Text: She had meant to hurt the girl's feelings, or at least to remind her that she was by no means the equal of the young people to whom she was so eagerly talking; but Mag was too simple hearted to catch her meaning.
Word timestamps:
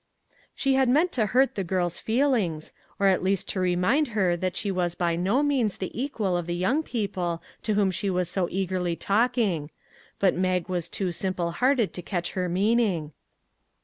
She 0.55 0.73
had 0.73 0.89
meant 0.89 1.11
to 1.11 1.27
hurt 1.27 1.53
the 1.53 1.63
girl's 1.63 1.99
feelings, 1.99 2.73
or 2.97 3.05
at 3.05 3.21
least 3.21 3.47
to 3.49 3.59
remind 3.59 4.07
her 4.17 4.35
that 4.35 4.55
she 4.55 4.71
was 4.71 4.95
by 4.95 5.15
no 5.15 5.43
means 5.43 5.77
the 5.77 5.91
equal 5.93 6.35
of 6.35 6.47
the 6.47 6.55
young 6.55 6.81
people 6.81 7.39
to 7.61 7.75
whom 7.75 7.91
she 7.91 8.09
was 8.09 8.27
so 8.27 8.47
eagerly 8.49 8.95
talking; 8.95 9.69
but 10.17 10.33
Mag 10.33 10.67
was 10.67 10.89
too 10.89 11.11
simple 11.11 11.51
hearted 11.51 11.93
to 11.93 12.01
catch 12.01 12.31
her 12.31 12.49
meaning. 12.49 13.11